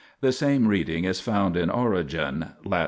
The 0.21 0.31
same 0.31 0.67
reading 0.67 1.03
is 1.03 1.19
found 1.21 1.55
in 1.55 1.69
Origen 1.69 2.53
(Lat. 2.65 2.79